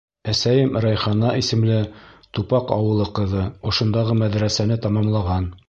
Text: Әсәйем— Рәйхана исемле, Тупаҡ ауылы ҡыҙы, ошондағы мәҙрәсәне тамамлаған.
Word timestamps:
Әсәйем— 0.31 0.71
Рәйхана 0.85 1.33
исемле, 1.41 1.77
Тупаҡ 2.39 2.73
ауылы 2.77 3.07
ҡыҙы, 3.21 3.47
ошондағы 3.73 4.19
мәҙрәсәне 4.25 4.83
тамамлаған. 4.87 5.51